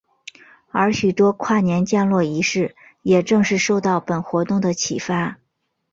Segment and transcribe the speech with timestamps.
[0.71, 5.37] 而许多跨年降落仪式也正是受到本活动的启发。